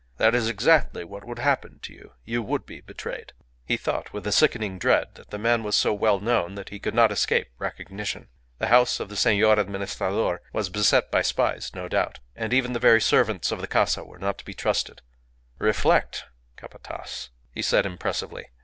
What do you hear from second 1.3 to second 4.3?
happen to you. You would be betrayed." He thought with